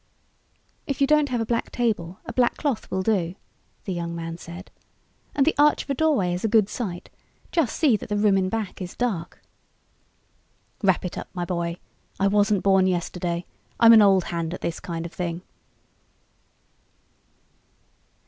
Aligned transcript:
"If 0.87 0.99
you 0.99 1.05
don't 1.05 1.29
have 1.29 1.41
a 1.41 1.45
black 1.45 1.69
table, 1.71 2.21
a 2.25 2.33
black 2.33 2.57
cloth 2.57 2.89
will 2.89 3.03
do," 3.03 3.35
the 3.85 3.93
young 3.93 4.15
man 4.15 4.39
said. 4.39 4.71
"And 5.35 5.45
the 5.45 5.53
arch 5.59 5.83
of 5.83 5.91
a 5.91 5.93
doorway 5.93 6.33
is 6.33 6.43
a 6.43 6.47
good 6.47 6.69
site, 6.69 7.11
just 7.51 7.75
see 7.77 7.95
that 7.97 8.09
the 8.09 8.17
room 8.17 8.35
in 8.35 8.49
back 8.49 8.81
is 8.81 8.95
dark." 8.95 9.43
"Wrap 10.81 11.05
it 11.05 11.19
up, 11.19 11.29
my 11.35 11.45
boy, 11.45 11.77
I 12.19 12.25
wasn't 12.27 12.63
born 12.63 12.87
yesterday. 12.87 13.45
I'm 13.79 13.93
an 13.93 14.01
old 14.01 14.23
hand 14.23 14.55
at 14.55 14.61
this 14.61 14.79
kind 14.79 15.05
of 15.05 15.13
thing." 15.13 15.43